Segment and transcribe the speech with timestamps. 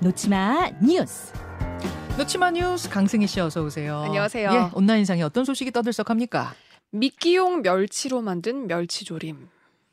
[0.00, 1.32] 놓치마 뉴스.
[2.16, 3.98] 놓치마 뉴스 강승희 씨 어서 오세요.
[4.06, 4.50] 안녕하세요.
[4.52, 6.54] 예, 온라인상에 어떤 소식이 떠들썩합니까?
[6.90, 9.48] 미끼용 멸치로 만든 멸치조림.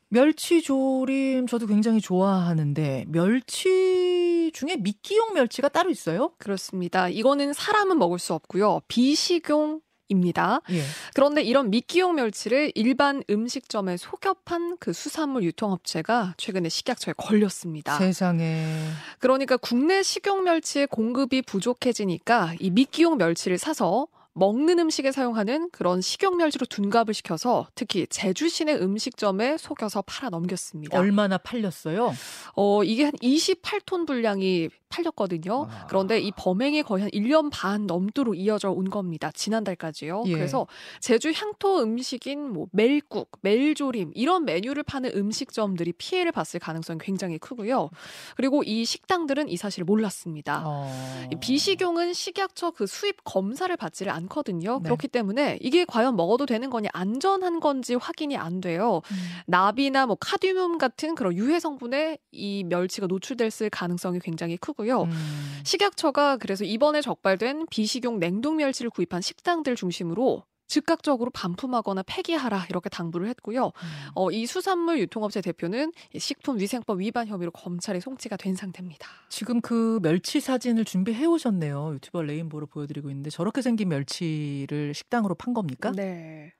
[0.08, 6.30] 멸치조림 저도 굉장히 좋아하는데 멸치 중에 미끼용 멸치가 따로 있어요?
[6.38, 7.08] 그렇습니다.
[7.08, 8.82] 이거는 사람은 먹을 수 없고요.
[8.86, 10.60] 비식용 입니다.
[10.70, 10.82] 예.
[11.14, 17.98] 그런데 이런 미끼용 멸치를 일반 음식점에 속여 판그 수산물 유통업체가 최근에 식약처에 걸렸습니다.
[17.98, 18.88] 세상에.
[19.18, 26.66] 그러니까 국내 식용 멸치의 공급이 부족해지니까 이 미끼용 멸치를 사서 먹는 음식에 사용하는 그런 식용멸치로
[26.66, 30.98] 둔갑을 시켜서 특히 제주 시내 음식점에 속여서 팔아 넘겼습니다.
[30.98, 32.14] 얼마나 팔렸어요?
[32.54, 35.66] 어, 이게 한 28톤 분량이 팔렸거든요.
[35.68, 35.86] 아.
[35.88, 39.30] 그런데 이 범행이 거의 한 1년 반 넘도록 이어져 온 겁니다.
[39.32, 40.24] 지난달까지요.
[40.26, 40.32] 예.
[40.32, 40.66] 그래서
[41.00, 47.90] 제주 향토 음식인 뭐 멜국, 멜조림 이런 메뉴를 파는 음식점들이 피해를 봤을 가능성이 굉장히 크고요.
[48.36, 50.62] 그리고 이 식당들은 이 사실을 몰랐습니다.
[50.66, 51.28] 어.
[51.32, 54.78] 이 비식용은 식약처 그 수입 검사를 받지를 않거든요.
[54.78, 54.84] 네.
[54.84, 59.02] 그렇기 때문에 이게 과연 먹어도 되는 거냐, 안전한 건지 확인이 안 돼요.
[59.10, 59.16] 음.
[59.46, 65.02] 나비나 뭐 카디뮴 같은 그런 유해 성분에 이 멸치가 노출됐을 가능성이 굉장히 크고 요.
[65.02, 65.60] 음.
[65.64, 73.28] 식약처가 그래서 이번에 적발된 비식용 냉동 멸치를 구입한 식당들 중심으로 즉각적으로 반품하거나 폐기하라 이렇게 당부를
[73.28, 73.66] 했고요.
[73.66, 74.10] 음.
[74.14, 79.08] 어, 이 수산물 유통업체 대표는 이 식품위생법 위반 혐의로 검찰에 송치가 된 상태입니다.
[79.28, 81.94] 지금 그 멸치 사진을 준비해 오셨네요.
[81.94, 85.92] 유튜버 레인보로 보여드리고 있는데 저렇게 생긴 멸치를 식당으로 판 겁니까?
[85.92, 86.52] 네.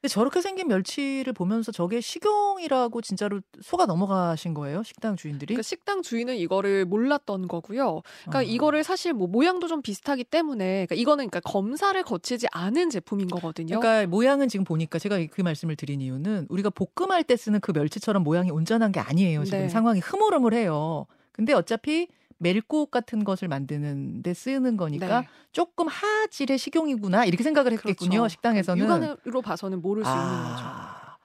[0.00, 4.84] 근데 저렇게 생긴 멸치를 보면서 저게 식용이라고 진짜로 속아 넘어가신 거예요?
[4.84, 5.46] 식당 주인들이?
[5.46, 8.02] 그러니까 식당 주인은 이거를 몰랐던 거고요.
[8.22, 8.42] 그러니까 어.
[8.42, 13.80] 이거를 사실 뭐 모양도 좀 비슷하기 때문에 그러니까 이거는 그러니까 검사를 거치지 않은 제품인 거거든요.
[13.80, 18.22] 그러니까 모양은 지금 보니까 제가 그 말씀을 드린 이유는 우리가 볶음할 때 쓰는 그 멸치처럼
[18.22, 19.44] 모양이 온전한 게 아니에요.
[19.44, 19.68] 지금 네.
[19.68, 21.06] 상황이 흐물흐물해요.
[21.32, 22.06] 근데 어차피
[22.38, 25.28] 멜국 같은 것을 만드는 데 쓰는 거니까 네.
[25.52, 28.10] 조금 하질의 식용이구나 이렇게 생각을 했겠군요.
[28.10, 28.28] 그렇죠.
[28.28, 28.84] 식당에서는.
[28.84, 30.64] 육안으로 봐서는 모를 수 있는 거죠.
[30.64, 31.16] 아,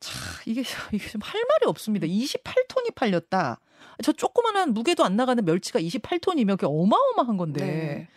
[0.00, 0.12] 자,
[0.46, 2.06] 이게 이게 좀 할 말이 없습니다.
[2.06, 3.60] 28톤이 팔렸다.
[4.02, 7.64] 저 조그만한 무게도 안 나가는 멸치가 28톤이면 그게 어마어마한 건데.
[7.64, 8.08] 네.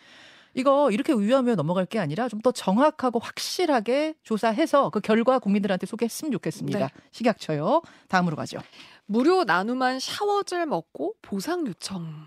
[0.58, 6.30] 이거 이렇게 위험해 넘어갈 게 아니라 좀 더 정확하고 확실하게 조사해서 그 결과 국민들한테 소개했으면
[6.32, 6.78] 좋겠습니다.
[6.78, 6.88] 네.
[7.10, 7.82] 식약처요.
[8.08, 8.58] 다음으로 가죠.
[9.06, 12.26] 무료 나눔한 샤워젤 먹고 보상 요청.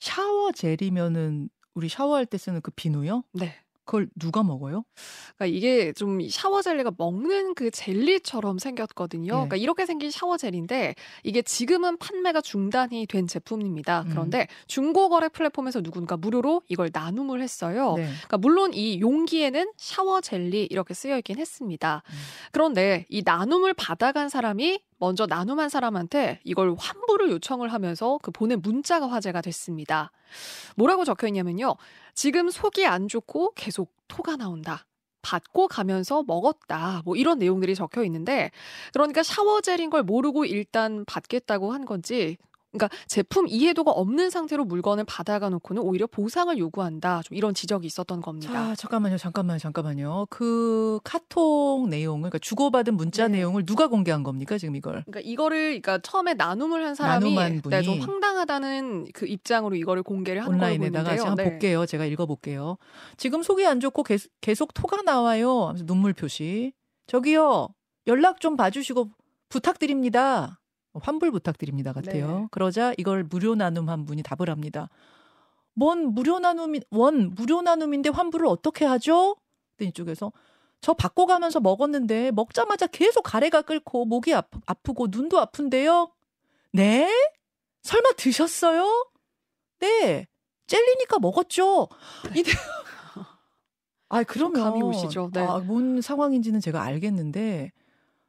[0.00, 3.24] 샤워 젤이면은 우리 샤워할 때 쓰는 그 비누요?
[3.32, 3.54] 네.
[3.86, 4.84] 그걸 누가 먹어요?
[5.36, 9.24] 그러니까 이게 좀 샤워 젤리가 먹는 그 젤리처럼 생겼거든요.
[9.24, 9.30] 네.
[9.30, 14.02] 그러니까 이렇게 생긴 샤워 젤인데 이게 지금은 판매가 중단이 된 제품입니다.
[14.02, 14.08] 음.
[14.10, 17.94] 그런데 중고 거래 플랫폼에서 누군가 무료로 이걸 나눔을 했어요.
[17.96, 18.06] 네.
[18.06, 22.02] 그러니까 물론 이 용기에는 샤워 젤리 이렇게 쓰여 있긴 했습니다.
[22.04, 22.14] 음.
[22.50, 29.06] 그런데 이 나눔을 받아간 사람이 먼저 나눔한 사람한테 이걸 환불을 요청을 하면서 그 보낸 문자가
[29.08, 30.10] 화제가 됐습니다.
[30.76, 31.76] 뭐라고 적혀 있냐면요.
[32.14, 34.86] 지금 속이 안 좋고 계속 토가 나온다.
[35.22, 37.02] 받고 가면서 먹었다.
[37.04, 38.50] 뭐 이런 내용들이 적혀 있는데
[38.92, 42.36] 그러니까 샤워젤인 걸 모르고 일단 받겠다고 한 건지
[42.76, 47.22] 그러니까 제품 이해도가 없는 상태로 물건을 받아가 놓고는 오히려 보상을 요구한다.
[47.24, 48.52] 좀 이런 지적이 있었던 겁니다.
[48.52, 50.26] 자, 잠깐만요, 잠깐만요, 잠깐만요.
[50.30, 53.38] 그 카톡 내용을, 그러니까 주고받은 문자 네.
[53.38, 55.04] 내용을 누가 공개한 겁니까, 지금 이걸?
[55.06, 60.02] 그러니까 이거를 그러니까 처음에 나눔을 한 사람이 나눔한 분이 네, 좀 황당하다는 그 입장으로 이거를
[60.02, 61.16] 공개를 한 온라인에다가.
[61.16, 61.44] 제가 네.
[61.44, 61.86] 볼게요.
[61.86, 62.76] 제가 읽어 볼게요.
[63.16, 65.74] 지금 속이 안 좋고 계속, 계속 토가 나와요.
[65.84, 66.72] 눈물 표시.
[67.06, 67.68] 저기요,
[68.06, 69.10] 연락 좀 봐주시고
[69.48, 70.58] 부탁드립니다.
[70.96, 72.40] 어, 환불 부탁드립니다 같아요.
[72.40, 72.46] 네.
[72.50, 74.88] 그러자 이걸 무료 나눔 한 분이 답을 합니다.
[75.74, 79.36] 뭔 무료 나눔이 원 무료 나눔인데 환불을 어떻게 하죠?
[79.76, 80.32] 그랬더니 이쪽에서
[80.80, 86.10] 저 받고 가면서 먹었는데 먹자마자 계속 가래가 끓고 목이 아프, 아프고 눈도 아픈데요.
[86.72, 87.10] 네?
[87.82, 89.10] 설마 드셨어요?
[89.80, 90.26] 네.
[90.66, 91.88] 젤리니까 먹었죠.
[92.34, 92.50] 이대
[94.08, 95.30] 아, 그러면 감이 오시죠?
[95.32, 95.40] 네.
[95.40, 97.72] 아, 뭔 상황인지는 제가 알겠는데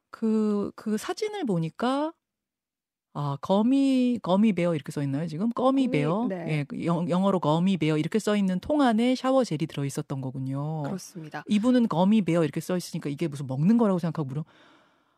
[0.10, 2.14] 그 그 사진을 보니까
[3.20, 5.50] 아, 거미 거미 베어 이렇게 써 있나요, 지금?
[5.50, 6.28] 거미 베어.
[6.30, 6.46] 네.
[6.50, 10.22] 예, 그 영, 영어로 거미 베어 이렇게 써 있는 통 안에 샤워 젤이 들어 있었던
[10.22, 10.84] 거군요.
[10.84, 11.44] 그렇습니다.
[11.48, 14.46] 이분은 거미 베어 이렇게 써 있으니까 이게 무슨 먹는 거라고 생각하고 물어.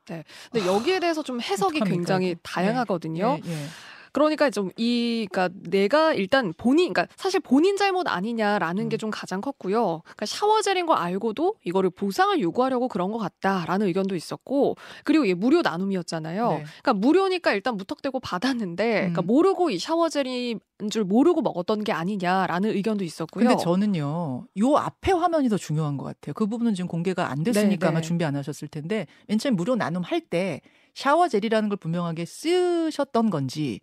[0.05, 0.23] 근데
[0.65, 2.39] 여기에 대해서 좀 해석이 어떡합니까, 굉장히 이거?
[2.41, 3.37] 다양하거든요.
[3.43, 3.65] 예, 예.
[4.11, 8.89] 그러니까 좀 이, 그러니까 내가 일단 본인, 그러니까 사실 본인 잘못 아니냐라는 음.
[8.89, 10.01] 게좀 가장 컸고요.
[10.03, 15.33] 그러니까 샤워 젤인 걸 알고도 이거를 보상을 요구하려고 그런 것 같다라는 의견도 있었고, 그리고 이게
[15.33, 16.49] 무료 나눔이었잖아요.
[16.49, 16.63] 네.
[16.81, 19.27] 그러니까 무료니까 일단 무턱대고 받았는데, 그러니까 음.
[19.27, 20.59] 모르고 이 샤워 젤인
[20.89, 23.47] 줄 모르고 먹었던 게 아니냐라는 의견도 있었고요.
[23.47, 26.33] 근데 저는요, 요 앞에 화면이 더 중요한 것 같아요.
[26.33, 28.07] 그 부분은 지금 공개가 안 됐으니까 네, 아마 네.
[28.07, 30.61] 준비 안 하셨을 텐데, 맨 처음 무료 나눔 할 때
[30.95, 33.79] 샤워 젤이라는 걸 분명하게 쓰셨던 건지,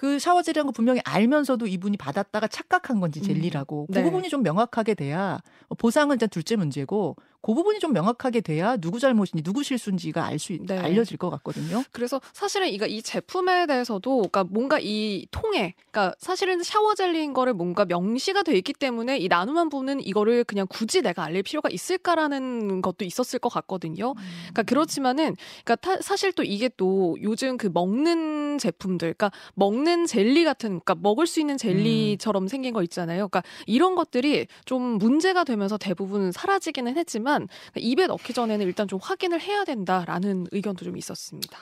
[0.00, 3.92] 그 샤워젤이란 거 분명히 알면서도 이분이 받았다가 착각한 건지 젤리라고 음.
[3.92, 4.02] 그 네.
[4.02, 5.42] 부분이 좀 명확하게 돼야
[5.76, 10.78] 보상은 일단 둘째 문제고 그 부분이 좀 명확하게 돼야 누구 잘못인지 누구 실수인지가 알수 네.
[10.78, 11.82] 알려질 것 같거든요.
[11.90, 17.54] 그래서 사실은 이거 이 제품에 대해서도 그러니까 뭔가 이 통에 그러니까 사실은 샤워 젤리인 거를
[17.54, 22.82] 뭔가 명시가 돼 있기 때문에 이 나눔한 분은 이거를 그냥 굳이 내가 알릴 필요가 있을까라는
[22.82, 24.14] 것도 있었을 것 같거든요.
[24.42, 30.44] 그러니까 그렇지만은 그러니까 타- 사실 또 이게 또 요즘 그 먹는 제품들 그러니까 먹는 젤리
[30.44, 33.28] 같은 그러니까 먹을 수 있는 젤리처럼 생긴 거 있잖아요.
[33.28, 37.29] 그러니까 이런 것들이 좀 문제가 되면서 대부분 사라지기는 했지만
[37.76, 41.58] 입에 넣기 전에는 일단 좀 확인을 해야 된다라는 의견도 좀 있었습니다.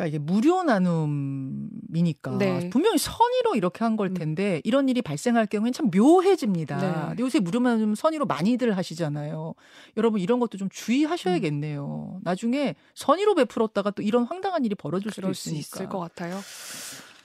[0.00, 2.70] 그러니까 이게 무료 나눔이니까 네.
[2.70, 4.14] 분명히 선의로 이렇게 한걸 음.
[4.14, 7.14] 텐데 이런 일이 발생할 경우에는 참 묘해집니다.
[7.14, 7.22] 네.
[7.22, 9.54] 요새 무료 나눔 선의로 많이들 하시잖아요.
[9.98, 12.20] 여러분 이런 것도 좀 주의하셔야겠네요.
[12.22, 15.76] 나중에 선의로 베풀었다가 또 이런 황당한 일이 벌어질 수도 그럴 수 있으니까.
[15.76, 16.40] 있을 것 같아요.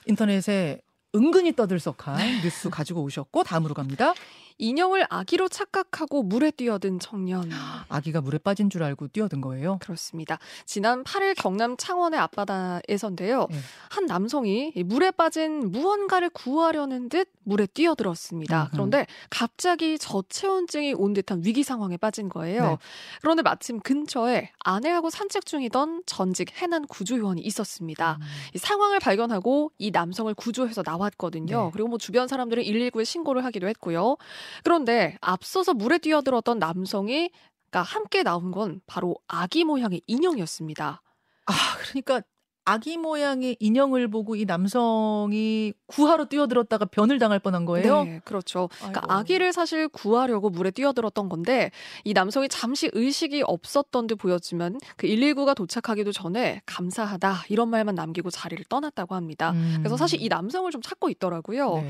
[0.06, 0.80] 인터넷에
[1.14, 4.12] 은근히 떠들썩한 뉴스 가지고 오셨고 다음으로 갑니다.
[4.58, 7.50] 인형을 아기로 착각하고 물에 뛰어든 청년.
[7.88, 9.78] 아기가 물에 빠진 줄 알고 뛰어든 거예요.
[9.80, 10.38] 그렇습니다.
[10.64, 13.46] 지난 8일 경남 창원의 앞바다에선데요.
[13.50, 13.56] 네.
[13.90, 18.62] 한 남성이 이 물에 빠진 무언가를 구하려는 듯 물에 뛰어들었습니다.
[18.62, 18.70] 음흠.
[18.72, 22.62] 그런데 갑자기 저체온증이 온 듯한 위기 상황에 빠진 거예요.
[22.70, 22.76] 네.
[23.20, 28.18] 그런데 마침 근처에 아내하고 산책 중이던 전직 해난 구조요원이 있었습니다.
[28.20, 28.26] 음.
[28.54, 31.64] 이 상황을 발견하고 이 남성을 구조해서 나왔거든요.
[31.66, 31.70] 네.
[31.72, 34.16] 그리고 뭐 주변 사람들은 119에 신고를 하기도 했고요.
[34.64, 37.30] 그런데 앞서서 물에 뛰어들었던 남성이
[37.70, 41.02] 그러니까 함께 나온 건 바로 아기 모양의 인형이었습니다.
[41.46, 42.22] 아, 그러니까
[42.68, 48.02] 아기 모양의 인형을 보고 이 남성이 구하러 뛰어들었다가 변을 당할 뻔한 거예요.
[48.02, 48.68] 네, 그렇죠.
[48.78, 49.12] 그러니까 아이고.
[49.12, 51.70] 아기를 사실 구하려고 물에 뛰어들었던 건데
[52.02, 58.30] 이 남성이 잠시 의식이 없었던 듯 보였지만 그 119가 도착하기도 전에 감사하다 이런 말만 남기고
[58.30, 59.52] 자리를 떠났다고 합니다.
[59.52, 59.76] 음.
[59.78, 61.76] 그래서 사실 이 남성을 좀 찾고 있더라고요.
[61.76, 61.88] 네.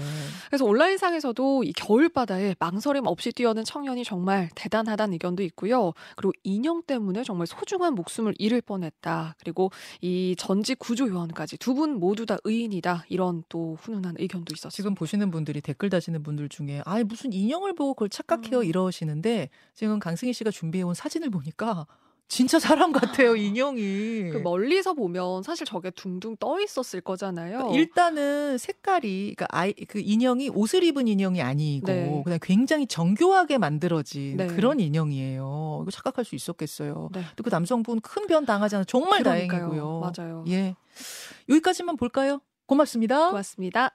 [0.48, 5.94] 그래서 온라인상에서도 이 겨울바다에 망설임 없이 뛰어든 청년이 정말 대단하다는 의견도 있고요.
[6.16, 9.36] 그리고 인형 때문에 정말 소중한 목숨을 잃을 뻔했다.
[9.38, 9.70] 그리고
[10.02, 10.34] 이
[10.66, 13.04] 전직 구조요원까지 두 분 모두 다 의인이다.
[13.08, 14.70] 이런 또 훈훈한 의견도 있었어요.
[14.70, 18.64] 지금 보시는 분들이 댓글 다시는 분들 중에 아 무슨 인형을 보고 그걸 착각해요 음.
[18.64, 21.86] 이러시는데 지금 강승희 씨가 준비해온 사진을 보니까
[22.28, 24.30] 진짜 사람 같아요 인형이.
[24.32, 27.58] 그 멀리서 보면 사실 저게 둥둥 떠 있었을 거잖아요.
[27.58, 32.22] 그러니까 일단은 색깔이 그러니까 아이 그 인형이 옷을 입은 인형이 아니고 네.
[32.24, 34.46] 그냥 굉장히 정교하게 만들어진 네.
[34.48, 35.80] 그런 인형이에요.
[35.82, 37.10] 이거 착각할 수 있었겠어요.
[37.12, 37.22] 네.
[37.36, 39.60] 또그 남성분 큰 변 당하지 않아 정말 그러니까요.
[39.60, 40.00] 다행이고요.
[40.00, 40.44] 맞아요.
[40.48, 40.74] 예.
[41.48, 42.40] 여기까지만 볼까요?
[42.66, 43.28] 고맙습니다.
[43.28, 43.94] 고맙습니다.